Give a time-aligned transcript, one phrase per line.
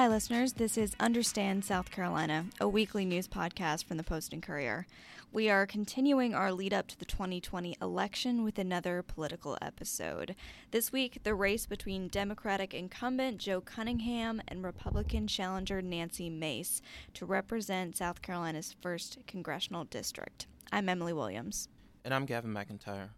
[0.00, 0.54] Hi, listeners.
[0.54, 4.86] This is Understand South Carolina, a weekly news podcast from the Post and Courier.
[5.30, 10.36] We are continuing our lead up to the 2020 election with another political episode.
[10.70, 16.80] This week, the race between Democratic incumbent Joe Cunningham and Republican challenger Nancy Mace
[17.12, 20.46] to represent South Carolina's 1st congressional district.
[20.72, 21.68] I'm Emily Williams.
[22.06, 23.10] And I'm Gavin McIntyre.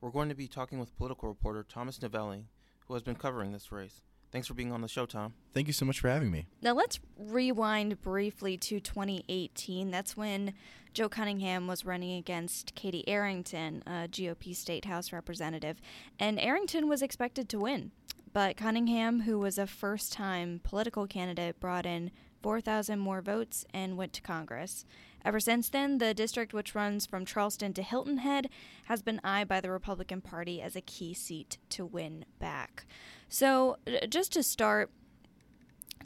[0.00, 2.44] We're going to be talking with political reporter Thomas Novelli,
[2.86, 4.02] who has been covering this race.
[4.30, 5.34] Thanks for being on the show, Tom.
[5.54, 6.46] Thank you so much for having me.
[6.60, 9.90] Now, let's rewind briefly to 2018.
[9.90, 10.52] That's when
[10.92, 15.80] Joe Cunningham was running against Katie Arrington, a GOP State House representative,
[16.18, 17.92] and Arrington was expected to win.
[18.32, 22.10] But Cunningham, who was a first time political candidate, brought in
[22.42, 24.84] 4,000 more votes and went to Congress.
[25.24, 28.48] Ever since then, the district, which runs from Charleston to Hilton Head,
[28.84, 32.86] has been eyed by the Republican Party as a key seat to win back.
[33.28, 33.76] So,
[34.08, 34.90] just to start,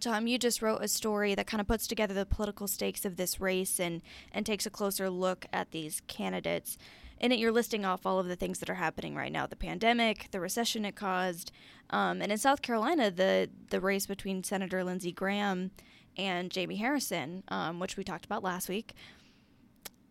[0.01, 3.17] Tom, you just wrote a story that kind of puts together the political stakes of
[3.17, 6.79] this race and, and takes a closer look at these candidates.
[7.21, 9.55] In it, you're listing off all of the things that are happening right now the
[9.55, 11.53] pandemic, the recession it caused.
[11.91, 15.71] Um, and in South Carolina, the, the race between Senator Lindsey Graham
[16.17, 18.95] and Jamie Harrison, um, which we talked about last week.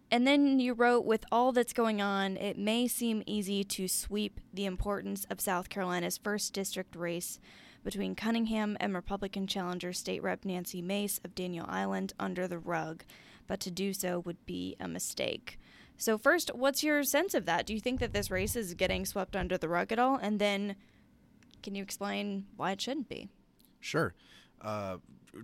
[0.09, 4.41] And then you wrote, with all that's going on, it may seem easy to sweep
[4.53, 7.39] the importance of South Carolina's first district race
[7.83, 13.05] between Cunningham and Republican challenger State Rep Nancy Mace of Daniel Island under the rug,
[13.47, 15.57] but to do so would be a mistake.
[15.97, 17.65] So, first, what's your sense of that?
[17.65, 20.15] Do you think that this race is getting swept under the rug at all?
[20.15, 20.75] And then,
[21.63, 23.29] can you explain why it shouldn't be?
[23.79, 24.13] Sure.
[24.61, 24.97] Uh,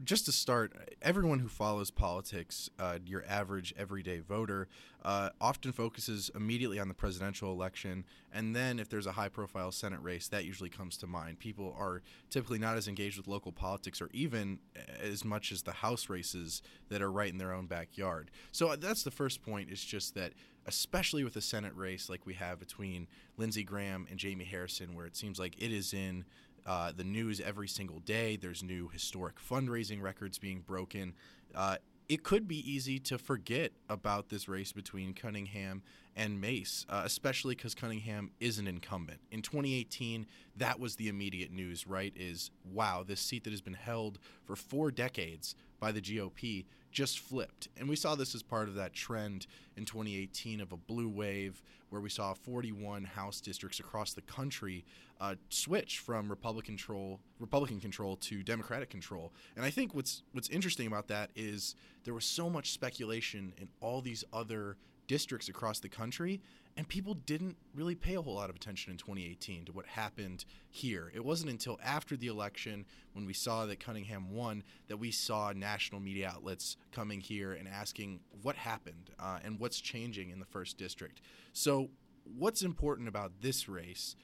[0.03, 4.67] just to start, everyone who follows politics, uh, your average everyday voter,
[5.05, 8.03] uh, often focuses immediately on the presidential election.
[8.33, 11.39] And then if there's a high profile Senate race, that usually comes to mind.
[11.39, 14.59] People are typically not as engaged with local politics or even
[15.01, 18.29] as much as the House races that are right in their own backyard.
[18.51, 20.33] So uh, that's the first point, is just that
[20.65, 23.07] especially with a Senate race like we have between
[23.37, 26.25] Lindsey Graham and Jamie Harrison, where it seems like it is in
[26.67, 28.35] uh, the news every single day.
[28.35, 31.13] There's new historic fundraising records being broken.
[31.55, 31.77] Uh,
[32.09, 35.81] it could be easy to forget about this race between Cunningham
[36.15, 39.19] and Mace, uh, especially because Cunningham is an incumbent.
[39.31, 40.25] In 2018,
[40.55, 42.13] that was the immediate news, right?
[42.15, 47.19] Is wow, this seat that has been held for four decades by the GOP just
[47.19, 47.67] flipped.
[47.77, 49.45] And we saw this as part of that trend
[49.75, 54.85] in 2018 of a blue wave where we saw 41 House districts across the country
[55.19, 59.33] uh, switch from Republican control, Republican control to Democratic control.
[59.55, 63.67] And I think what's what's interesting about that is there was so much speculation in
[63.81, 64.77] all these other
[65.07, 66.41] districts across the country,
[66.75, 70.45] and people didn't really pay a whole lot of attention in 2018 to what happened
[70.69, 71.11] here.
[71.15, 75.51] It wasn't until after the election, when we saw that Cunningham won, that we saw
[75.55, 80.45] national media outlets coming here and asking what happened uh, and what's changing in the
[80.45, 81.21] first district.
[81.53, 81.89] So,
[82.37, 84.15] what's important about this race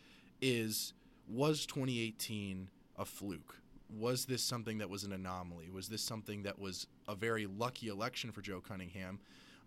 [0.42, 0.94] is
[1.28, 3.58] was 2018 a fluke?
[3.90, 5.70] Was this something that was an anomaly?
[5.70, 9.20] Was this something that was a very lucky election for Joe Cunningham?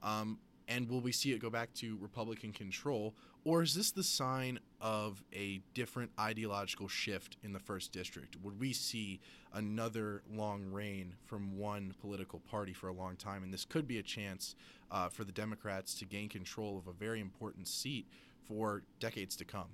[0.03, 0.39] Um,
[0.69, 3.15] and will we see it go back to Republican control?
[3.45, 8.37] Or is this the sign of a different ideological shift in the first district?
[8.43, 9.21] Would we see
[9.53, 13.45] another long reign from one political party for a long time?
[13.45, 14.57] And this could be a chance
[14.91, 18.09] uh, for the Democrats to gain control of a very important seat
[18.49, 19.69] for decades to come.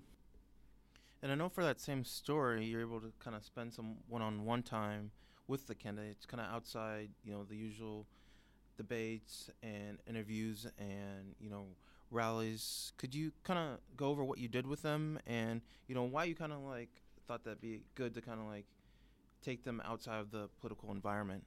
[1.22, 4.64] And I know for that same story, you're able to kind of spend some one-on-one
[4.64, 5.12] time
[5.46, 8.06] with the candidates, kind of outside, you know, the usual
[8.76, 11.66] debates and interviews and you know
[12.10, 12.92] rallies.
[12.98, 16.24] Could you kind of go over what you did with them and you know why
[16.24, 16.90] you kind of like
[17.26, 18.66] thought that'd be good to kind of like
[19.42, 21.44] take them outside of the political environment?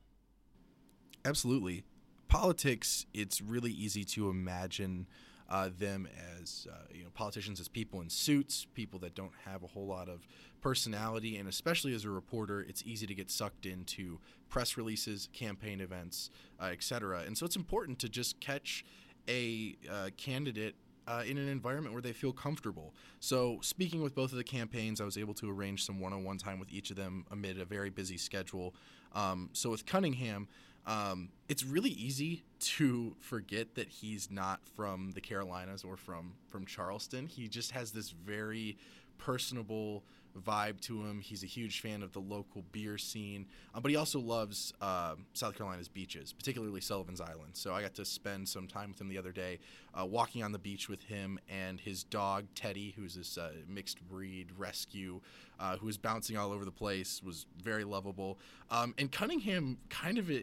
[1.24, 1.84] Absolutely.
[2.28, 5.08] Politics, it's really easy to imagine
[5.50, 6.08] uh, them
[6.42, 9.86] as uh, you know politicians as people in suits, people that don't have a whole
[9.86, 10.28] lot of
[10.62, 14.20] personality, and especially as a reporter, it's easy to get sucked into
[14.50, 17.24] press releases, campaign events, uh, etc.
[17.26, 18.84] And so it's important to just catch
[19.28, 20.76] a uh, candidate
[21.08, 22.94] uh, in an environment where they feel comfortable.
[23.20, 26.24] So, speaking with both of the campaigns, I was able to arrange some one on
[26.24, 28.74] one time with each of them amid a very busy schedule.
[29.14, 30.48] Um, so, with Cunningham,
[30.88, 36.66] um, it's really easy to forget that he's not from the Carolinas or from from
[36.66, 37.28] Charleston.
[37.28, 38.78] He just has this very
[39.18, 40.04] personable
[40.40, 41.22] vibe to him.
[41.22, 45.16] He's a huge fan of the local beer scene, uh, but he also loves uh,
[45.34, 47.52] South Carolina's beaches, particularly Sullivan's Island.
[47.54, 49.60] So I got to spend some time with him the other day,
[50.00, 54.06] uh, walking on the beach with him and his dog Teddy, who's this uh, mixed
[54.08, 55.22] breed rescue,
[55.60, 58.38] uh, who was bouncing all over the place, was very lovable.
[58.70, 60.40] Um, and Cunningham kind of uh,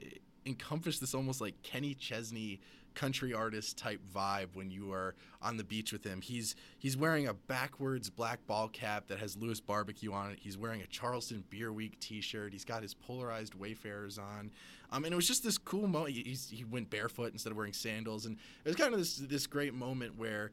[0.47, 2.61] encompassed this almost like Kenny Chesney
[2.95, 6.21] country artist type vibe when you are on the beach with him.
[6.21, 10.39] He's he's wearing a backwards black ball cap that has Lewis Barbecue on it.
[10.41, 12.53] He's wearing a Charleston Beer Week T-shirt.
[12.53, 14.51] He's got his polarized Wayfarers on,
[14.91, 16.15] um, and it was just this cool moment.
[16.15, 19.47] He, he went barefoot instead of wearing sandals, and it was kind of this this
[19.47, 20.53] great moment where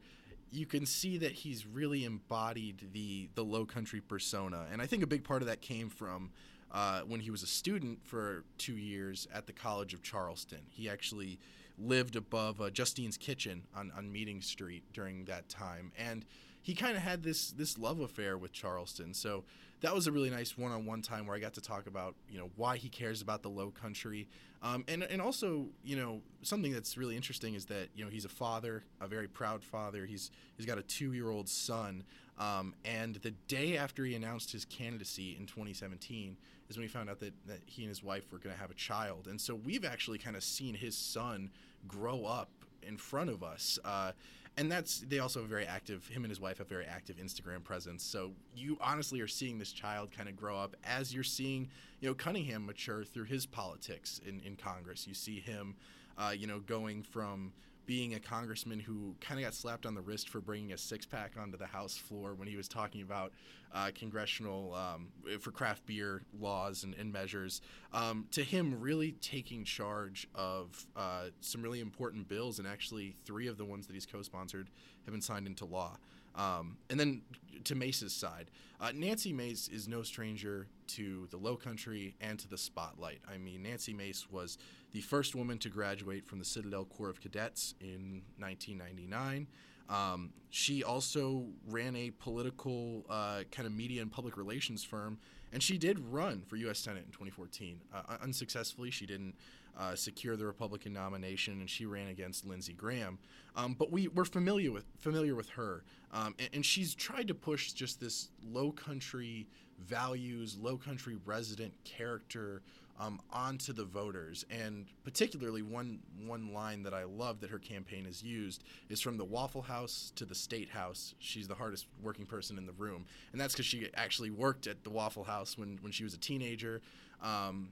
[0.50, 5.02] you can see that he's really embodied the the low country persona, and I think
[5.02, 6.30] a big part of that came from.
[6.72, 10.88] Uh, when he was a student for two years at the College of Charleston, he
[10.88, 11.38] actually
[11.78, 16.24] lived above uh, Jestine's Kitchen on, on Meeting Street during that time, and
[16.62, 19.14] he kind of had this this love affair with Charleston.
[19.14, 19.44] So
[19.80, 22.50] that was a really nice one-on-one time where I got to talk about you know
[22.56, 24.28] why he cares about the Low Country,
[24.62, 28.24] um, and and also you know something that's really interesting is that you know he's
[28.24, 30.06] a father, a very proud father.
[30.06, 32.04] He's he's got a two-year-old son,
[32.38, 36.36] um, and the day after he announced his candidacy in 2017
[36.68, 38.70] is when he found out that, that he and his wife were going to have
[38.70, 39.26] a child.
[39.28, 41.50] And so we've actually kind of seen his son
[41.88, 42.48] grow up
[42.82, 43.78] in front of us.
[43.84, 44.12] Uh,
[44.56, 47.62] and that's they also have very active him and his wife have very active instagram
[47.62, 48.02] presence.
[48.02, 51.68] So you honestly are seeing this child kind of grow up as you're seeing
[52.00, 55.06] you know cunningham mature through his politics in, in congress.
[55.06, 55.76] You see him
[56.18, 57.52] uh, you know going from
[57.90, 61.04] being a congressman who kind of got slapped on the wrist for bringing a six
[61.04, 63.32] pack onto the House floor when he was talking about
[63.74, 65.08] uh, congressional um,
[65.40, 67.60] for craft beer laws and, and measures,
[67.92, 73.48] um, to him really taking charge of uh, some really important bills, and actually three
[73.48, 74.70] of the ones that he's co-sponsored
[75.04, 75.98] have been signed into law.
[76.34, 77.22] Um, and then
[77.64, 78.50] to Mace's side,
[78.80, 83.20] uh, Nancy Mace is no stranger to the Low Country and to the spotlight.
[83.32, 84.58] I mean, Nancy Mace was
[84.92, 89.46] the first woman to graduate from the Citadel Corps of Cadets in 1999.
[89.88, 95.18] Um, she also ran a political uh, kind of media and public relations firm,
[95.52, 96.78] and she did run for U.S.
[96.78, 97.80] Senate in 2014.
[97.92, 99.34] Uh, unsuccessfully, she didn't
[99.78, 103.18] uh, secure the Republican nomination, and she ran against Lindsey Graham.
[103.56, 107.34] Um, but we were familiar with familiar with her, um, and, and, she's tried to
[107.34, 109.46] push just this low country
[109.78, 112.62] values, low country resident character
[113.00, 114.44] um, onto the voters.
[114.50, 119.16] And particularly one one line that I love that her campaign has used is from
[119.16, 121.14] the Waffle House to the State House.
[121.18, 124.84] She's the hardest working person in the room, and that's because she actually worked at
[124.84, 126.82] the Waffle House when when she was a teenager.
[127.22, 127.70] Um,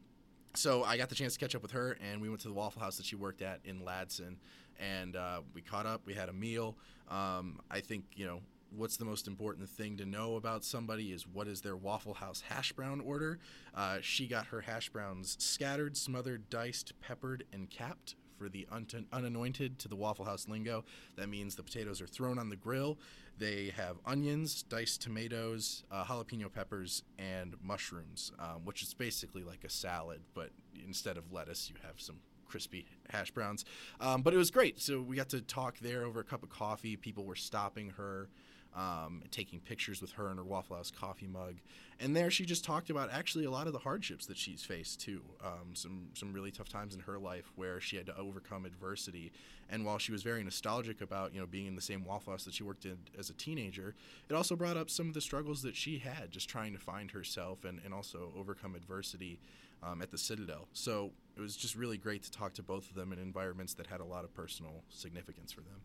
[0.55, 2.55] so I got the chance to catch up with her, and we went to the
[2.55, 4.37] Waffle House that she worked at in Ladson,
[4.79, 6.03] and uh, we caught up.
[6.05, 6.77] We had a meal.
[7.09, 8.41] Um, I think you know
[8.77, 12.43] what's the most important thing to know about somebody is what is their Waffle House
[12.49, 13.39] hash brown order.
[13.75, 18.15] Uh, she got her hash browns scattered, smothered, diced, peppered, and capped.
[18.38, 20.85] For the un- unanointed to the Waffle House lingo,
[21.17, 22.99] that means the potatoes are thrown on the grill.
[23.37, 29.64] They have onions, diced tomatoes, uh, jalapeno peppers, and mushrooms, um, which is basically like
[29.64, 30.50] a salad, but
[30.87, 33.64] instead of lettuce, you have some crispy hash browns.
[34.00, 34.81] Um, but it was great.
[34.81, 36.96] So we got to talk there over a cup of coffee.
[36.96, 38.29] People were stopping her
[38.75, 41.56] um, taking pictures with her in her Waffle House coffee mug.
[42.00, 45.00] And there she just talked about actually a lot of the hardships that she's faced
[45.00, 45.20] too.
[45.44, 49.33] Um, some some really tough times in her life where she had to overcome adversity.
[49.71, 52.45] And while she was very nostalgic about you know being in the same Waffle House
[52.45, 53.95] that she worked in as a teenager,
[54.28, 57.11] it also brought up some of the struggles that she had just trying to find
[57.11, 59.40] herself and, and also overcome adversity.
[59.81, 60.66] Um, at the Citadel.
[60.73, 63.87] So it was just really great to talk to both of them in environments that
[63.87, 65.76] had a lot of personal significance for them.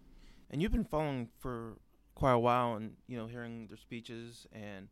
[0.49, 1.77] And you've been following for
[2.15, 4.87] quite a while and you know hearing their speeches and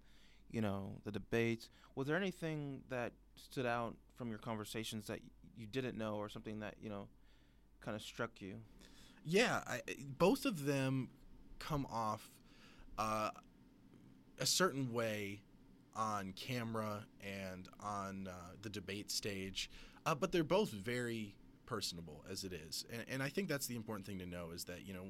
[0.50, 1.70] you know the debates.
[1.96, 5.20] Was there anything that stood out from your conversations that
[5.58, 7.08] you didn't know or something that you know
[7.82, 8.56] kind of struck you?
[9.26, 9.82] Yeah I,
[10.18, 11.10] both of them
[11.60, 12.30] come off
[12.98, 13.30] uh,
[14.40, 15.42] a certain way
[15.96, 19.70] on camera and on uh, the debate stage
[20.06, 21.36] uh, but they're both very
[21.66, 22.86] personable as it is.
[22.92, 25.06] And, and i think that's the important thing to know is that you know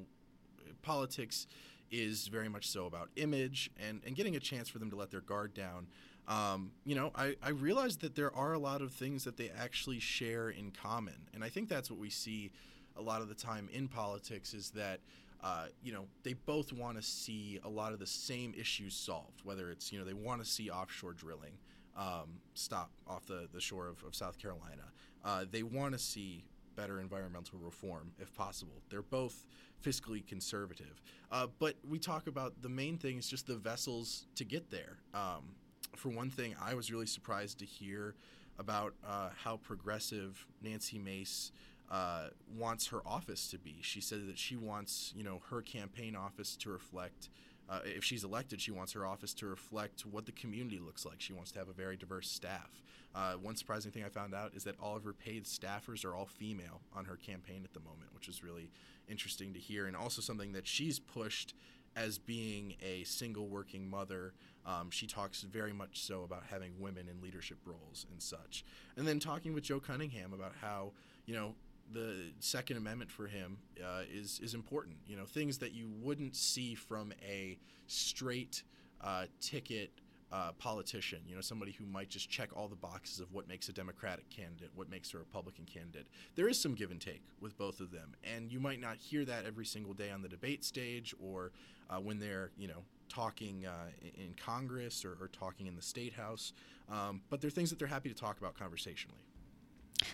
[0.82, 1.46] politics
[1.92, 5.10] is very much so about image and, and getting a chance for them to let
[5.10, 5.86] their guard down.
[6.26, 9.50] Um, you know, I, I realized that there are a lot of things that they
[9.56, 11.28] actually share in common.
[11.34, 12.50] And I think that's what we see
[12.96, 15.00] a lot of the time in politics is that,
[15.42, 19.40] uh, you know, they both want to see a lot of the same issues solved,
[19.44, 21.58] whether it's, you know, they want to see offshore drilling
[21.96, 24.84] um, stop off the, the shore of, of South Carolina.
[25.24, 26.44] Uh, they want to see
[26.76, 28.82] better environmental reform if possible.
[28.90, 29.46] They're both
[29.82, 31.02] fiscally conservative.
[31.30, 34.98] Uh, but we talk about the main thing is just the vessels to get there.
[35.14, 35.54] Um,
[35.96, 38.14] for one thing, I was really surprised to hear
[38.58, 41.52] about uh, how progressive Nancy Mace
[41.90, 43.76] uh, wants her office to be.
[43.82, 47.28] She said that she wants, you know, her campaign office to reflect.
[47.68, 51.20] Uh, if she's elected, she wants her office to reflect what the community looks like.
[51.20, 52.82] She wants to have a very diverse staff.
[53.14, 56.14] Uh, one surprising thing I found out is that all of her paid staffers are
[56.14, 58.70] all female on her campaign at the moment, which is really
[59.08, 61.54] interesting to hear, and also something that she's pushed
[61.94, 64.32] as being a single working mother.
[64.64, 68.64] Um, she talks very much so about having women in leadership roles and such.
[68.96, 70.92] And then talking with Joe Cunningham about how,
[71.26, 71.54] you know,
[71.92, 74.96] the Second Amendment for him uh, is is important.
[75.06, 78.62] You know, things that you wouldn't see from a straight
[79.00, 79.90] uh, ticket
[80.32, 81.20] uh, politician.
[81.26, 84.28] You know, somebody who might just check all the boxes of what makes a Democratic
[84.30, 86.06] candidate, what makes a Republican candidate.
[86.34, 89.24] There is some give and take with both of them, and you might not hear
[89.26, 91.52] that every single day on the debate stage or
[91.90, 96.14] uh, when they're you know talking uh, in Congress or, or, talking in the state
[96.14, 96.54] house.
[96.90, 99.20] Um, but they're things that they're happy to talk about conversationally.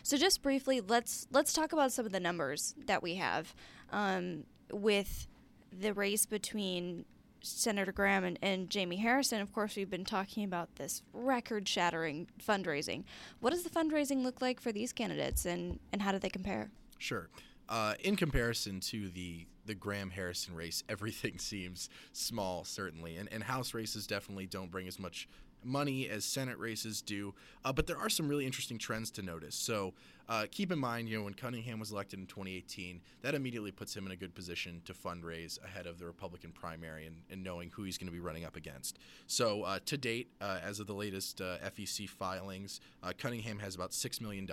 [0.02, 3.54] So just briefly, let's let's talk about some of the numbers that we have
[3.92, 5.26] um, with
[5.72, 7.04] the race between
[7.42, 9.40] Senator Graham and, and Jamie Harrison.
[9.40, 13.04] Of course, we've been talking about this record-shattering fundraising.
[13.40, 16.70] What does the fundraising look like for these candidates, and and how do they compare?
[16.98, 17.28] Sure.
[17.68, 23.44] Uh, in comparison to the the Graham Harrison race, everything seems small, certainly, and and
[23.44, 25.28] House races definitely don't bring as much
[25.64, 27.34] money as Senate races do.
[27.64, 29.54] Uh, but there are some really interesting trends to notice.
[29.54, 29.94] So
[30.28, 33.96] uh, keep in mind, you know, when Cunningham was elected in 2018, that immediately puts
[33.96, 37.70] him in a good position to fundraise ahead of the Republican primary and, and knowing
[37.70, 38.98] who he's going to be running up against.
[39.26, 43.74] So uh, to date, uh, as of the latest uh, FEC filings, uh, Cunningham has
[43.74, 44.48] about $6 million.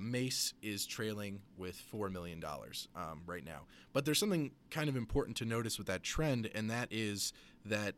[0.00, 2.42] Mace is trailing with $4 million
[2.94, 3.62] um, right now.
[3.92, 7.32] But there's something kind of important to notice with that trend, and that is
[7.64, 7.94] that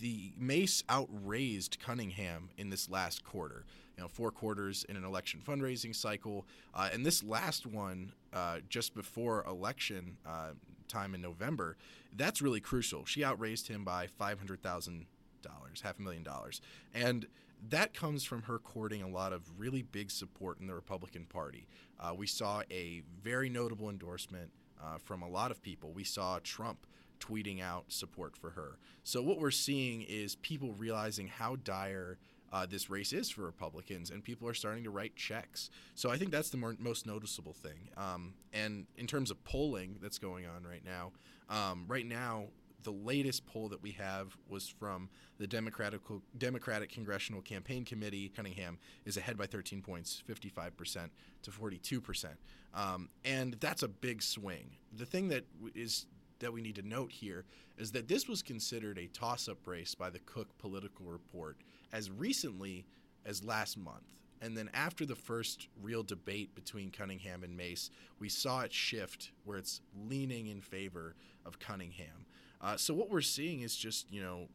[0.00, 3.64] the Mace outraised Cunningham in this last quarter.
[3.96, 8.58] You know, four quarters in an election fundraising cycle, uh, and this last one uh,
[8.68, 10.50] just before election uh,
[10.86, 11.76] time in November,
[12.16, 13.04] that's really crucial.
[13.04, 15.06] She outraised him by five hundred thousand
[15.42, 16.60] dollars, half a million dollars,
[16.94, 17.26] and
[17.70, 21.66] that comes from her courting a lot of really big support in the Republican Party.
[21.98, 25.92] Uh, we saw a very notable endorsement uh, from a lot of people.
[25.92, 26.86] We saw Trump
[27.20, 28.78] tweeting out support for her.
[29.02, 32.18] So what we're seeing is people realizing how dire
[32.52, 35.70] uh, this race is for Republicans, and people are starting to write checks.
[35.94, 37.90] So I think that's the more, most noticeable thing.
[37.96, 41.12] Um, and in terms of polling that's going on right now,
[41.50, 42.46] um, right now
[42.84, 46.00] the latest poll that we have was from the Democratic
[46.38, 48.30] Democratic Congressional Campaign Committee.
[48.34, 51.10] Cunningham is ahead by 13 points, 55%
[51.42, 52.26] to 42%,
[52.74, 54.76] um, and that's a big swing.
[54.96, 55.44] The thing that
[55.74, 56.06] is
[56.40, 57.44] that we need to note here
[57.76, 61.56] is that this was considered a toss up race by the Cook Political Report
[61.92, 62.84] as recently
[63.24, 64.14] as last month.
[64.40, 67.90] And then after the first real debate between Cunningham and Mace,
[68.20, 72.26] we saw it shift where it's leaning in favor of Cunningham.
[72.60, 74.48] Uh, so what we're seeing is just, you know,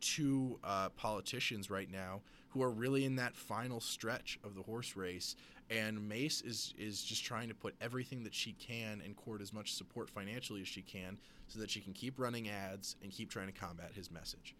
[0.00, 2.20] two uh, politicians right now
[2.50, 5.36] who are really in that final stretch of the horse race
[5.70, 9.52] and Mace is is just trying to put everything that she can and court as
[9.52, 11.18] much support financially as she can
[11.48, 14.54] so that she can keep running ads and keep trying to combat his message.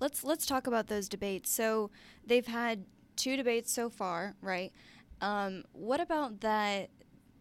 [0.00, 1.50] Let's let's talk about those debates.
[1.50, 1.90] So
[2.26, 2.84] they've had
[3.16, 4.72] two debates so far, right?
[5.20, 6.90] Um, what about that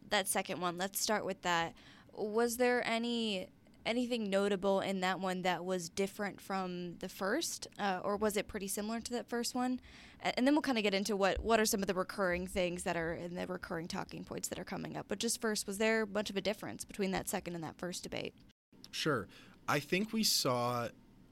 [0.10, 0.78] that second one?
[0.78, 1.74] Let's start with that.
[2.14, 3.48] Was there any
[3.86, 8.48] anything notable in that one that was different from the first, uh, or was it
[8.48, 9.80] pretty similar to that first one?
[10.22, 12.84] And then we'll kind of get into what what are some of the recurring things
[12.84, 15.06] that are in the recurring talking points that are coming up.
[15.10, 18.04] But just first, was there much of a difference between that second and that first
[18.04, 18.34] debate?
[18.92, 19.28] Sure,
[19.68, 20.88] I think we saw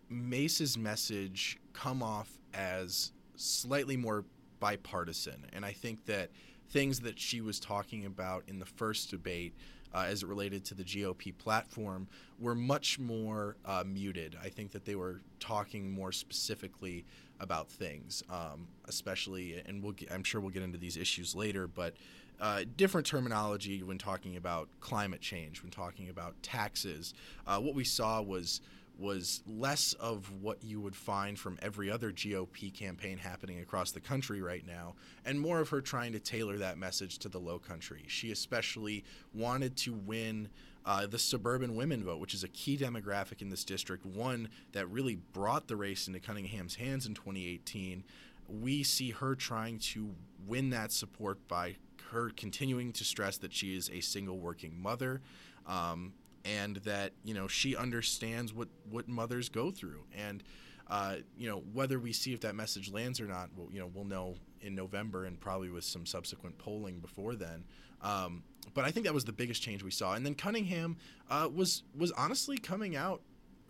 [0.10, 4.26] Mace's message come off as slightly more
[4.60, 6.32] bipartisan, and I think that
[6.70, 9.54] things that she was talking about in the first debate
[9.94, 12.08] uh, as it related to the GOP platform
[12.40, 14.38] were much more uh, muted.
[14.42, 17.06] I think that they were talking more specifically
[17.40, 21.68] about things, um, especially, and we'll get, I'm sure we'll get into these issues later,
[21.68, 21.96] but
[22.40, 27.14] uh, different terminology when talking about climate change, when talking about taxes.
[27.46, 28.62] Uh, what we saw was
[29.02, 34.00] was less of what you would find from every other GOP campaign happening across the
[34.00, 34.94] country right now,
[35.26, 38.04] and more of her trying to tailor that message to the low country.
[38.08, 39.04] She especially
[39.34, 40.50] wanted to win
[40.86, 44.88] uh, the suburban women vote, which is a key demographic in this district, one that
[44.90, 48.04] really brought the race into Cunningham's hands in 2018.
[48.48, 50.14] We see her trying to
[50.48, 51.78] win that support by
[52.12, 55.22] her continuing to stress that she is a single working mother.
[55.68, 56.14] Um,
[56.46, 60.04] and that you know she understands what what mothers go through.
[60.16, 60.44] And
[60.90, 63.90] uh, you know whether we see if that message lands or not we'll, you know
[63.94, 67.64] we'll know in November and probably with some subsequent polling before then.
[68.02, 68.44] Um,
[68.74, 70.14] but I think that was the biggest change we saw.
[70.14, 70.98] And then Cunningham
[71.30, 73.22] uh, was was honestly coming out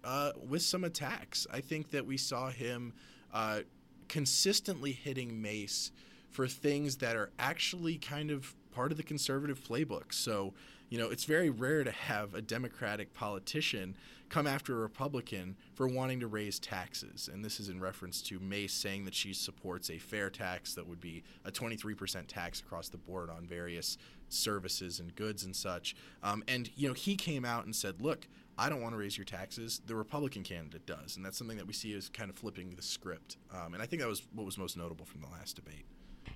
[0.04, 1.48] uh, with some attacks.
[1.52, 2.94] I think that we saw him
[3.34, 3.62] uh,
[4.08, 5.92] consistently hitting Mace
[6.30, 10.14] for things that are actually kind of part of the conservative playbook.
[10.14, 10.54] So
[10.92, 13.96] you know, it's very rare to have a Democratic politician
[14.28, 17.30] come after a Republican for wanting to raise taxes.
[17.32, 20.86] And this is in reference to Mace saying that she supports a fair tax that
[20.86, 25.96] would be a 23% tax across the board on various services and goods and such.
[26.24, 29.18] Um, and, you know, he came out and said, look, I don't want to raise
[29.18, 29.82] your taxes.
[29.86, 31.16] The Republican candidate does.
[31.16, 33.38] And that's something that we see as kind of flipping the script.
[33.54, 35.86] Um, and I think that was what was most notable from the last debate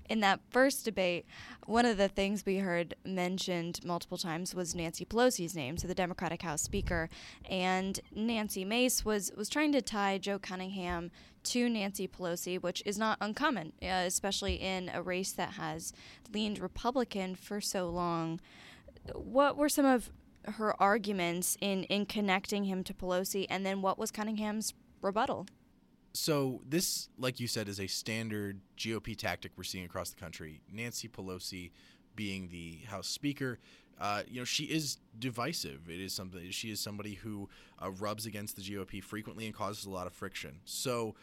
[0.08, 1.26] in that first debate,
[1.66, 5.94] one of the things we heard mentioned multiple times was Nancy Pelosi's name, so the
[5.94, 7.08] Democratic House Speaker,
[7.48, 11.10] and Nancy Mace was was trying to tie Joe Cunningham
[11.44, 15.92] to Nancy Pelosi, which is not uncommon, uh, especially in a race that has
[16.32, 18.40] leaned Republican for so long.
[19.12, 20.10] What were some of
[20.44, 25.46] her arguments in in connecting him to Pelosi, and then what was Cunningham's rebuttal?
[26.16, 30.60] So this, like you said, is a standard GOP tactic we're seeing across the country.
[30.72, 31.70] Nancy Pelosi
[32.14, 33.58] being the House Speaker,
[34.00, 35.88] uh, you know, she is divisive.
[35.88, 36.50] It is something.
[36.50, 37.48] She is somebody who
[37.82, 40.60] uh, rubs against the GOP frequently and causes a lot of friction.
[40.64, 41.14] So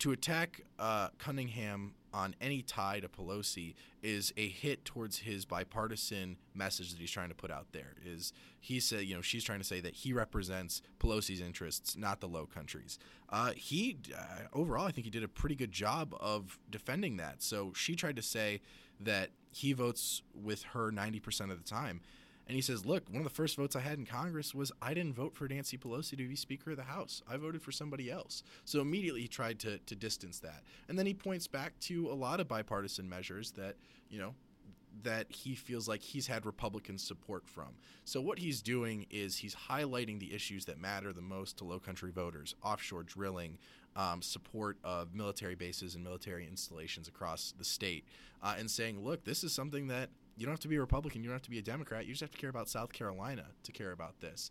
[0.00, 6.36] to attack uh, Cunningham on any tie to Pelosi is a hit towards his bipartisan
[6.52, 7.94] message that he's trying to put out there.
[8.04, 12.20] Is he said, you know, she's trying to say that he represents Pelosi's interests, not
[12.20, 12.98] the Low Countries.
[13.28, 17.40] Uh, he uh, overall, I think he did a pretty good job of defending that.
[17.40, 18.62] So she tried to say
[18.98, 22.00] that he votes with her 90% of the time.
[22.48, 24.94] And he says, Look, one of the first votes I had in Congress was I
[24.94, 27.22] didn't vote for Nancy Pelosi to be Speaker of the House.
[27.28, 28.42] I voted for somebody else.
[28.64, 30.62] So immediately he tried to, to distance that.
[30.88, 33.76] And then he points back to a lot of bipartisan measures that,
[34.08, 34.34] you know,
[35.02, 37.68] that he feels like he's had Republican support from.
[38.04, 41.78] So what he's doing is he's highlighting the issues that matter the most to low
[41.78, 43.58] country voters, offshore drilling,
[43.94, 48.04] um, support of military bases and military installations across the state,
[48.42, 51.22] uh, and saying, look, this is something that you don't have to be a Republican.
[51.22, 52.06] You don't have to be a Democrat.
[52.06, 54.50] You just have to care about South Carolina to care about this.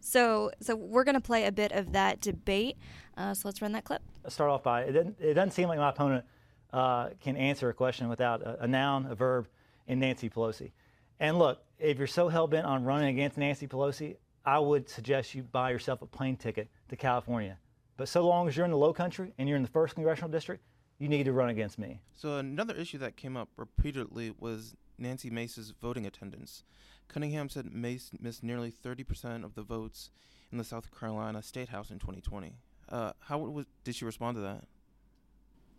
[0.00, 2.76] So, so we're going to play a bit of that debate.
[3.16, 4.02] Uh, so let's run that clip.
[4.24, 6.24] I'll start off by it doesn't, it doesn't seem like my opponent
[6.72, 9.48] uh, can answer a question without a, a, noun, a verb,
[9.86, 10.72] and Nancy Pelosi.
[11.20, 15.34] And look, if you're so hell bent on running against Nancy Pelosi, I would suggest
[15.34, 17.58] you buy yourself a plane ticket to California.
[17.96, 20.30] But so long as you're in the Low Country and you're in the first congressional
[20.30, 20.64] district,
[21.02, 21.98] you need to run against me.
[22.14, 26.62] So another issue that came up repeatedly was Nancy Mace's voting attendance.
[27.08, 30.10] Cunningham said Mace missed nearly 30% of the votes
[30.52, 32.54] in the South Carolina State House in 2020.
[32.88, 34.62] Uh, how was, did she respond to that?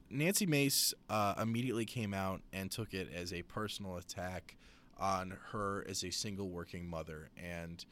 [0.09, 4.57] Nancy Mace uh, immediately came out and took it as a personal attack
[4.97, 7.85] on her as a single working mother and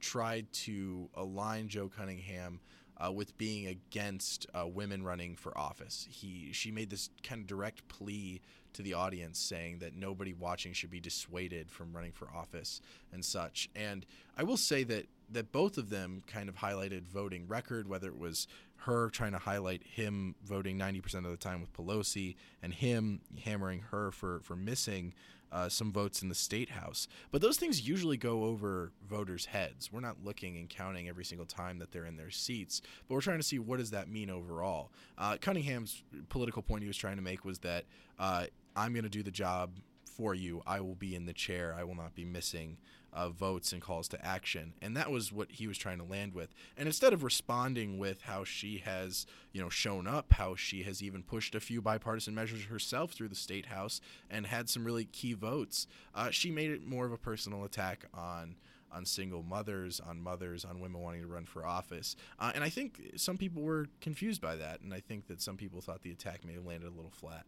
[0.00, 2.58] tried to align Joe Cunningham
[3.02, 6.06] uh, with being against uh, women running for office.
[6.10, 8.40] He she made this kind of direct plea
[8.74, 12.80] to the audience saying that nobody watching should be dissuaded from running for office
[13.12, 13.70] and such.
[13.74, 14.04] And
[14.36, 18.18] I will say that that both of them kind of highlighted voting record, whether it
[18.18, 18.46] was
[18.78, 23.80] her trying to highlight him voting 90% of the time with Pelosi and him hammering
[23.90, 25.14] her for for missing
[25.54, 27.06] uh, some votes in the state house.
[27.30, 29.92] But those things usually go over voters' heads.
[29.92, 33.20] We're not looking and counting every single time that they're in their seats, but we're
[33.20, 34.90] trying to see what does that mean overall.
[35.16, 37.84] Uh, Cunningham's political point he was trying to make was that
[38.18, 40.60] uh, I'm going to do the job for you.
[40.66, 41.74] I will be in the chair.
[41.78, 42.78] I will not be missing
[43.14, 44.74] uh, votes and calls to action.
[44.82, 46.52] And that was what he was trying to land with.
[46.76, 51.02] And instead of responding with how she has, you know, shown up, how she has
[51.02, 55.04] even pushed a few bipartisan measures herself through the state house and had some really
[55.04, 58.56] key votes, uh, she made it more of a personal attack on
[58.92, 62.14] on single mothers, on mothers, on women wanting to run for office.
[62.38, 65.56] Uh, and I think some people were confused by that, and I think that some
[65.56, 67.44] people thought the attack may have landed a little flat.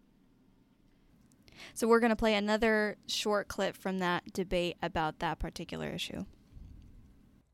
[1.75, 6.25] So we're going to play another short clip from that debate about that particular issue.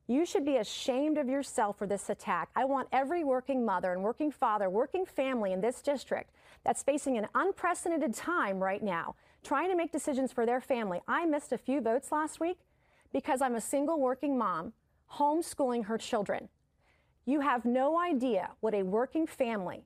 [0.09, 2.51] You should be ashamed of yourself for this attack.
[2.57, 6.31] I want every working mother and working father, working family in this district
[6.65, 11.01] that's facing an unprecedented time right now, trying to make decisions for their family.
[11.07, 12.59] I missed a few votes last week
[13.13, 14.73] because I'm a single working mom
[15.15, 16.49] homeschooling her children.
[17.25, 19.85] You have no idea what a working family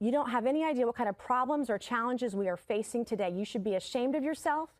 [0.00, 3.30] you don't have any idea what kind of problems or challenges we are facing today.
[3.30, 4.70] You should be ashamed of yourself.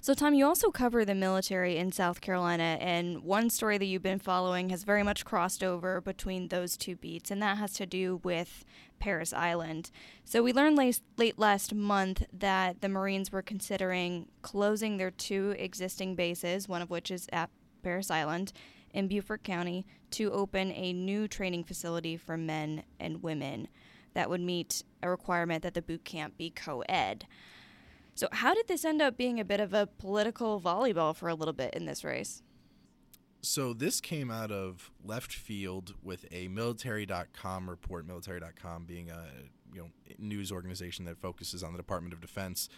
[0.00, 4.04] So, Tom, you also cover the military in South Carolina, and one story that you've
[4.04, 7.86] been following has very much crossed over between those two beats, and that has to
[7.86, 8.64] do with
[9.00, 9.90] Parris Island.
[10.24, 15.56] So, we learned late, late last month that the Marines were considering closing their two
[15.58, 17.50] existing bases, one of which is at
[17.82, 18.52] Parris Island
[18.92, 23.66] in Beaufort County, to open a new training facility for men and women
[24.14, 27.26] that would meet a requirement that the boot camp be co ed.
[28.14, 31.34] So, how did this end up being a bit of a political volleyball for a
[31.34, 32.42] little bit in this race?
[33.42, 39.26] So, this came out of left field with a military.com report, military.com being a
[39.72, 42.68] you know news organization that focuses on the Department of Defense.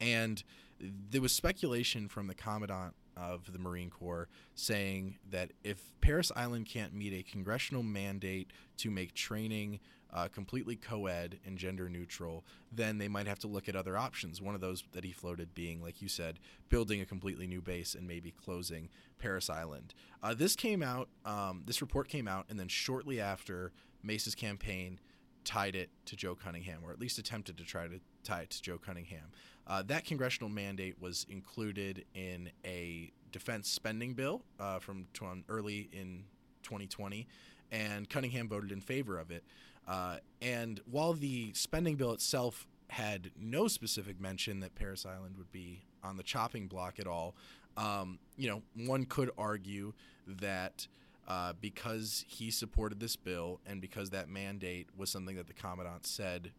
[0.00, 0.42] And
[0.80, 6.66] there was speculation from the commandant of the Marine Corps saying that if Parris Island
[6.66, 9.80] can't meet a congressional mandate to make training
[10.12, 13.96] uh, completely co ed and gender neutral, then they might have to look at other
[13.96, 14.40] options.
[14.40, 17.94] One of those that he floated being, like you said, building a completely new base
[17.94, 19.94] and maybe closing Parris Island.
[20.22, 25.00] Uh, this came out, um, this report came out, and then shortly after, Mace's campaign
[25.44, 28.62] tied it to Joe Cunningham, or at least attempted to try to tie it to
[28.62, 29.30] Joe Cunningham.
[29.66, 35.06] Uh, that congressional mandate was included in a defense spending bill uh, from
[35.48, 36.24] early in
[36.62, 37.26] 2020,
[37.72, 39.44] and Cunningham voted in favor of it.
[39.86, 45.50] Uh, and while the spending bill itself had no specific mention that Parris Island would
[45.52, 47.34] be on the chopping block at all,
[47.76, 49.92] um, you know, one could argue
[50.26, 50.86] that
[51.28, 56.06] uh, because he supported this bill and because that mandate was something that the commandant
[56.06, 56.52] said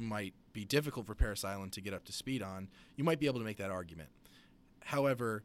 [0.00, 3.26] might be difficult for Parris Island to get up to speed on, you might be
[3.26, 4.08] able to make that argument.
[4.84, 5.44] However,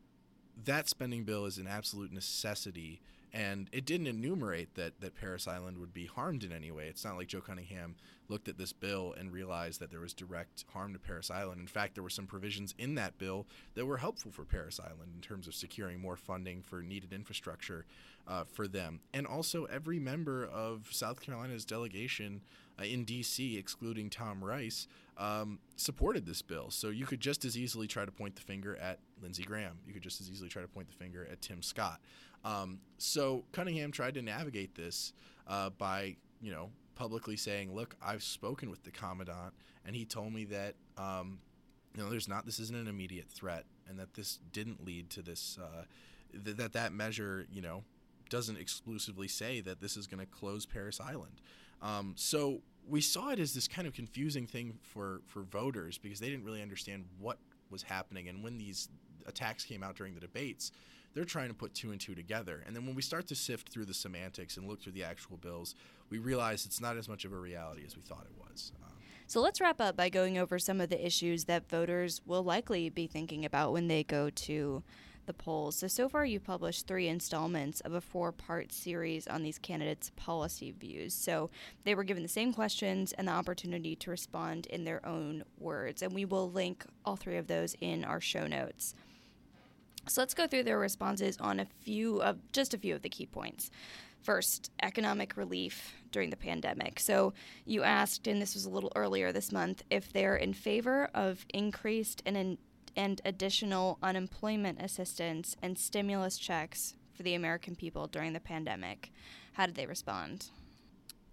[0.63, 3.01] that spending bill is an absolute necessity
[3.35, 6.87] and it didn't enumerate that that Parris Island would be harmed in any way.
[6.87, 7.95] It's not like Joe Cunningham
[8.29, 11.59] looked at this bill and realized that there was direct harm to Parris Island.
[11.59, 15.11] In fact, there were some provisions in that bill that were helpful for Parris Island
[15.13, 17.85] in terms of securing more funding for needed infrastructure
[18.25, 19.01] uh, for them.
[19.13, 22.39] And also, every member of South Carolina's delegation
[22.83, 26.69] in D.C., excluding Tom Rice, um, supported this bill.
[26.71, 29.79] So you could just as easily try to point the finger at Lindsey Graham.
[29.87, 32.01] You could just as easily try to point the finger at Tim Scott.
[32.43, 35.13] Um, so Cunningham tried to navigate this
[35.47, 39.53] uh, by, you know, publicly saying, "Look, I've spoken with the commandant,
[39.85, 41.39] and he told me that, um,
[41.95, 45.21] you know, there's not this isn't an immediate threat, and that this didn't lead to
[45.21, 45.83] this, uh,
[46.43, 47.83] th- that that measure, you know,
[48.29, 51.41] doesn't exclusively say that this is going to close Parris Island."
[51.81, 56.19] Um, so we saw it as this kind of confusing thing for for voters because
[56.19, 57.37] they didn't really understand what
[57.69, 58.89] was happening, and when these
[59.25, 60.71] attacks came out during the debates
[61.15, 62.61] they're trying to put two and two together.
[62.67, 65.37] And then when we start to sift through the semantics and look through the actual
[65.37, 65.73] bills,
[66.09, 68.73] we realize it's not as much of a reality as we thought it was.
[68.83, 68.91] Um,
[69.25, 72.89] so let's wrap up by going over some of the issues that voters will likely
[72.89, 74.83] be thinking about when they go to
[75.25, 75.77] the polls.
[75.77, 80.11] So, so far, you've published three installments of a four part series on these candidates'
[80.15, 81.13] policy views.
[81.13, 81.49] So,
[81.83, 86.01] they were given the same questions and the opportunity to respond in their own words.
[86.01, 88.95] And we will link all three of those in our show notes.
[90.07, 93.09] So let's go through their responses on a few of just a few of the
[93.09, 93.71] key points.
[94.21, 96.99] First, economic relief during the pandemic.
[96.99, 97.33] So
[97.65, 101.45] you asked, and this was a little earlier this month, if they're in favor of
[101.53, 102.57] increased and in,
[102.95, 109.11] and additional unemployment assistance and stimulus checks for the American people during the pandemic.
[109.53, 110.49] How did they respond?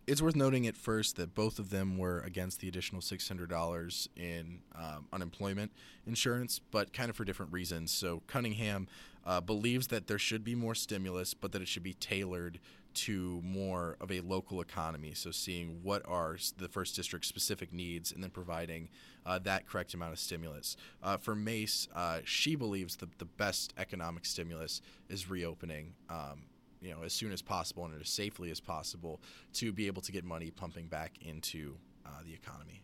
[0.07, 4.61] it's worth noting at first that both of them were against the additional $600 in
[4.75, 5.71] um, unemployment
[6.07, 7.93] insurance, but kind of for different reasons.
[7.93, 8.89] So Cunningham
[9.25, 12.59] uh, believes that there should be more stimulus, but that it should be tailored
[12.95, 15.13] to more of a local economy.
[15.15, 18.89] So seeing what are the first district specific needs and then providing
[19.25, 20.77] uh, that correct amount of stimulus.
[21.03, 25.95] Uh, for Mace, uh, she believes that the best economic stimulus is reopening.
[26.11, 26.45] Um,
[26.83, 29.21] you know as soon as possible and as safely as possible
[29.55, 32.83] to be able to get money pumping back into uh, the economy.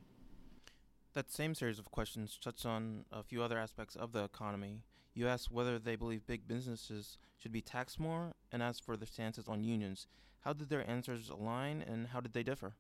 [1.15, 4.83] That same series of questions touched on a few other aspects of the economy.
[5.19, 9.09] You asked whether they believe big businesses should be taxed more, and as for their
[9.09, 10.07] stances on unions,
[10.43, 12.77] how did their answers align and how did they differ?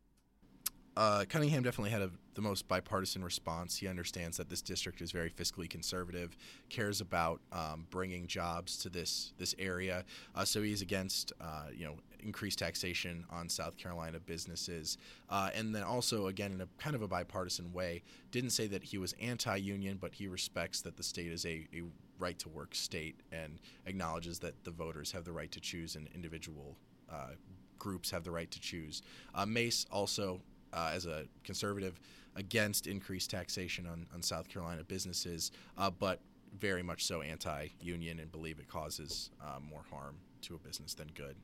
[0.98, 3.76] uh, Cunningham definitely had a, the most bipartisan response.
[3.76, 6.36] He understands that this district is very fiscally conservative,
[6.70, 10.04] cares about um, bringing jobs to this this area.
[10.34, 14.98] Uh, so he's against uh, you know increased taxation on South Carolina businesses,
[15.30, 18.82] uh, and then also again in a kind of a bipartisan way, didn't say that
[18.82, 21.82] he was anti-union, but he respects that the state is a, a
[22.18, 26.08] right to work state and acknowledges that the voters have the right to choose and
[26.14, 26.76] individual
[27.10, 27.30] uh,
[27.78, 29.02] groups have the right to choose.
[29.34, 30.40] Uh, Mace also
[30.72, 32.00] uh, as a conservative
[32.36, 36.20] against increased taxation on, on South Carolina businesses, uh, but
[36.58, 41.08] very much so anti-union and believe it causes uh, more harm to a business than
[41.14, 41.36] good.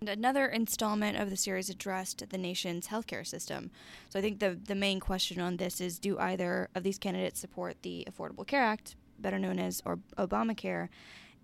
[0.00, 3.70] And another installment of the series addressed the nation's healthcare system.
[4.10, 7.40] So I think the the main question on this is: Do either of these candidates
[7.40, 10.88] support the Affordable Care Act, better known as or Obamacare?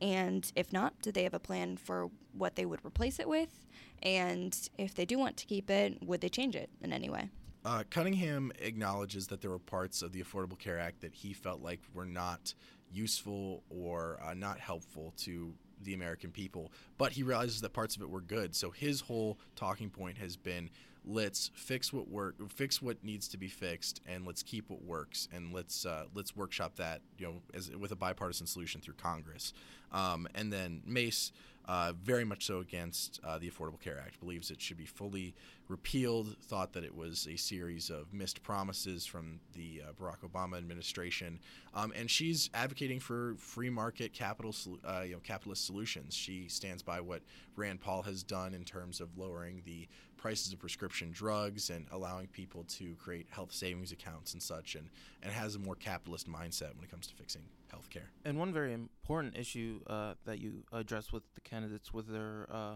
[0.00, 3.66] And if not, do they have a plan for what they would replace it with?
[4.02, 7.28] And if they do want to keep it, would they change it in any way?
[7.64, 11.60] Uh, Cunningham acknowledges that there were parts of the Affordable Care Act that he felt
[11.60, 12.54] like were not
[12.90, 15.52] useful or uh, not helpful to
[15.82, 18.54] the American people, but he realizes that parts of it were good.
[18.54, 20.70] So his whole talking point has been
[21.04, 25.28] let's fix what work fix what needs to be fixed and let's keep what works
[25.32, 29.52] and let's uh, let's workshop that you know as with a bipartisan solution through Congress.
[29.92, 31.32] Um, and then Mace
[31.70, 35.36] uh, very much so against uh, the Affordable Care Act, believes it should be fully
[35.68, 40.58] repealed, thought that it was a series of missed promises from the uh, Barack Obama
[40.58, 41.38] administration,
[41.72, 44.52] um, and she's advocating for free market capital,
[44.84, 46.12] uh, you know, capitalist solutions.
[46.12, 47.22] She stands by what
[47.54, 52.26] Rand Paul has done in terms of lowering the prices of prescription drugs and allowing
[52.26, 54.88] people to create health savings accounts and such, and,
[55.22, 58.08] and has a more capitalist mindset when it comes to fixing healthcare.
[58.24, 62.74] And one very important issue uh, that you address with the candidates with their uh,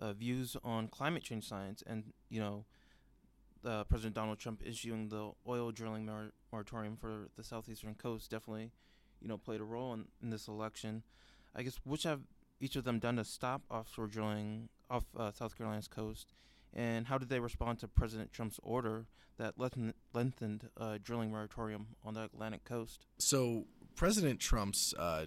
[0.00, 2.64] uh, views on climate change science, and you know,
[3.88, 8.72] President Donald Trump issuing the oil drilling mor- moratorium for the southeastern coast definitely,
[9.20, 11.02] you know, played a role in, in this election.
[11.54, 12.20] I guess which have
[12.60, 16.32] each of them done to stop offshore drilling off uh, South Carolina's coast,
[16.72, 19.06] and how did they respond to President Trump's order
[19.38, 23.06] that lengthened, lengthened uh, drilling moratorium on the Atlantic coast?
[23.18, 25.26] So President Trump's uh,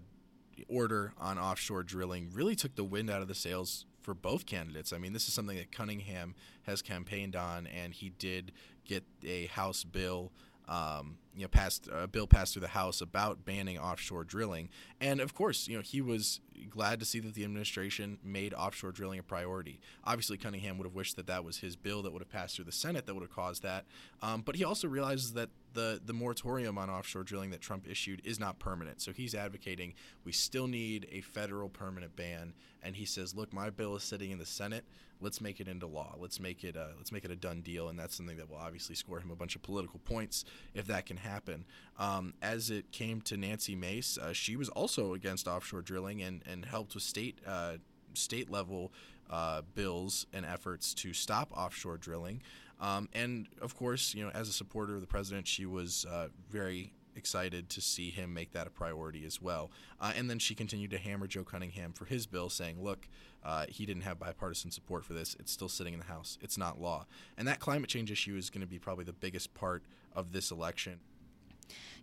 [0.68, 4.94] order on offshore drilling really took the wind out of the sails for both candidates.
[4.94, 8.52] I mean, this is something that Cunningham has campaigned on, and he did
[8.86, 10.32] get a House bill
[10.68, 15.20] um, you know, passed a bill passed through the House about banning offshore drilling, and
[15.20, 19.20] of course, you know, he was glad to see that the administration made offshore drilling
[19.20, 19.80] a priority.
[20.04, 22.66] Obviously, Cunningham would have wished that that was his bill that would have passed through
[22.66, 23.86] the Senate that would have caused that,
[24.22, 28.22] um, but he also realizes that the the moratorium on offshore drilling that Trump issued
[28.24, 29.02] is not permanent.
[29.02, 33.70] So he's advocating we still need a federal permanent ban, and he says, look, my
[33.70, 34.86] bill is sitting in the Senate
[35.22, 36.16] let's make it into law.
[36.20, 38.58] Let's make it a, let's make it a done deal, and that's something that will
[38.58, 41.66] obviously score him a bunch of political points if that can happen.
[41.98, 46.44] Um, as it came to Nancy Mace, uh, she was also against offshore drilling and
[46.50, 47.74] and helped with state uh,
[48.14, 48.92] state level
[49.30, 52.42] uh, bills and efforts to stop offshore drilling.
[52.80, 56.28] Um, and of course, you know, as a supporter of the president, she was uh,
[56.50, 59.72] very excited to see him make that a priority as well.
[60.00, 63.08] Uh, and then she continued to hammer Joe Cunningham for his bill, saying, look,
[63.44, 65.36] uh, he didn't have bipartisan support for this.
[65.40, 66.38] It's still sitting in the House.
[66.42, 67.06] It's not law.
[67.38, 70.52] And that climate change issue is going to be probably the biggest part of this
[70.52, 71.00] election.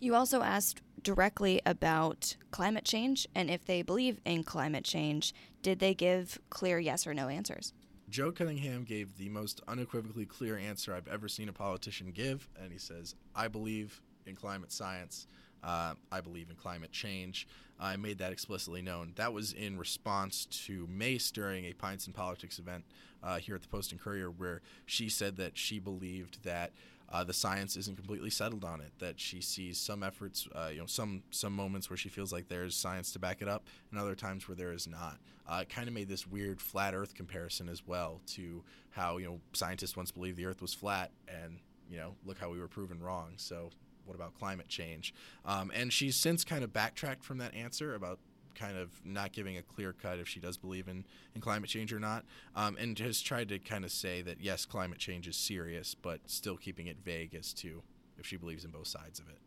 [0.01, 5.35] You also asked directly about climate change and if they believe in climate change.
[5.62, 7.72] Did they give clear yes or no answers?
[8.09, 12.70] Joe Cunningham gave the most unequivocally clear answer I've ever seen a politician give, and
[12.70, 15.27] he says, I believe in climate science.
[15.64, 17.46] Uh, I believe in climate change.
[17.79, 19.12] I made that explicitly known.
[19.16, 22.85] That was in response to Mace during a Pints and Politics event
[23.22, 26.72] uh, here at the Post and Courier, where she said that she believed that
[27.12, 28.90] uh, the science isn't completely settled on it.
[28.98, 32.48] That she sees some efforts, uh, you know, some some moments where she feels like
[32.48, 35.18] there's science to back it up, and other times where there is not.
[35.46, 39.27] Uh, it kind of made this weird flat Earth comparison as well to how you
[39.27, 41.59] know scientists once believed the Earth was flat, and
[41.90, 43.35] you know, look how we were proven wrong.
[43.37, 43.70] So
[44.07, 45.14] what about climate change?
[45.44, 48.18] Um, and she's since kind of backtracked from that answer about
[48.54, 51.92] kind of not giving a clear cut if she does believe in, in climate change
[51.92, 52.24] or not,
[52.56, 56.20] um, and has tried to kind of say that yes, climate change is serious, but
[56.26, 57.82] still keeping it vague as to
[58.18, 59.38] if she believes in both sides of it.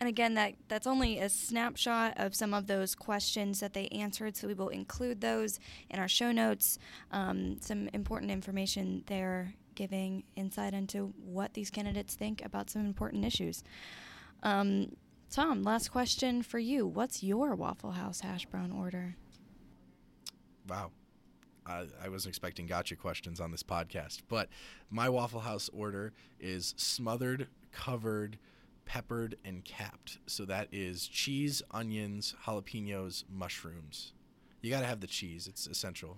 [0.00, 4.36] And again, that that's only a snapshot of some of those questions that they answered.
[4.36, 6.78] So we will include those in our show notes.
[7.12, 13.24] Um, some important information there, giving insight into what these candidates think about some important
[13.24, 13.62] issues.
[14.42, 14.88] Um,
[15.34, 16.86] Tom, last question for you.
[16.86, 19.16] What's your Waffle House hash brown order?
[20.68, 20.92] Wow.
[21.66, 24.48] I, I wasn't expecting gotcha questions on this podcast, but
[24.90, 28.38] my Waffle House order is smothered, covered,
[28.84, 30.18] peppered, and capped.
[30.28, 34.12] So that is cheese, onions, jalapenos, mushrooms.
[34.62, 36.16] You got to have the cheese, it's essential.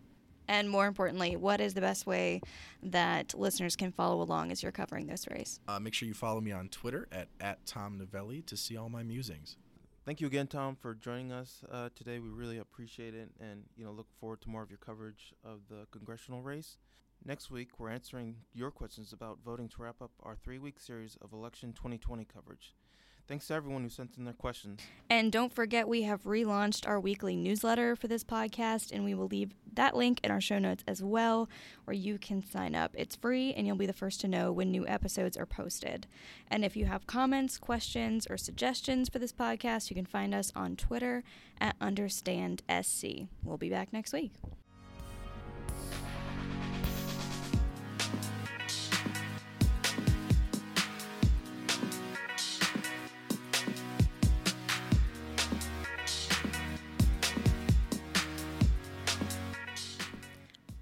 [0.49, 2.41] And more importantly, what is the best way
[2.83, 5.61] that listeners can follow along as you're covering this race?
[5.67, 8.89] Uh, make sure you follow me on Twitter at, at Tom Novelli to see all
[8.89, 9.57] my musings.
[10.05, 12.21] Thank you again, Tom, for joining us uh, today.
[12.21, 15.63] We really appreciate it, and you know, look forward to more of your coverage of
[15.69, 16.79] the congressional race.
[17.25, 21.33] Next week, we're answering your questions about voting to wrap up our three-week series of
[21.33, 22.73] election 2020 coverage.
[23.29, 24.81] Thanks to everyone who sent in their questions.
[25.11, 29.27] And don't forget, we have relaunched our weekly newsletter for this podcast, and we will
[29.27, 31.49] leave that link in our show notes as well,
[31.85, 32.93] where you can sign up.
[32.95, 36.07] It's free, and you'll be the first to know when new episodes are posted.
[36.51, 40.53] And if you have comments, questions, or suggestions for this podcast, you can find us
[40.55, 41.25] on Twitter
[41.61, 43.29] at UnderstandSC.
[43.43, 44.33] We'll be back next week.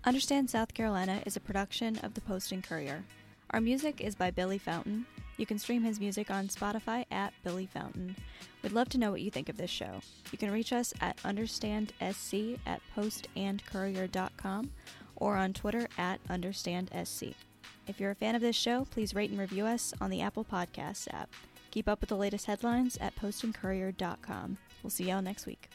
[0.06, 3.04] Understand South Carolina is a production of the Post and Courier.
[3.50, 5.06] Our music is by Billy Fountain.
[5.38, 8.14] You can stream his music on Spotify at Billy Fountain.
[8.62, 10.00] We'd love to know what you think of this show.
[10.30, 14.70] You can reach us at understandsc at postandcourier.com
[15.16, 17.34] or on Twitter at understandsc.
[17.86, 20.44] If you're a fan of this show, please rate and review us on the Apple
[20.44, 21.30] Podcasts app.
[21.70, 24.58] Keep up with the latest headlines at postandcourier.com.
[24.82, 25.70] We'll see y'all next week.